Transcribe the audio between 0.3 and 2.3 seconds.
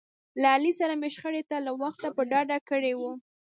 له علي سره مې شخړې ته له وخته په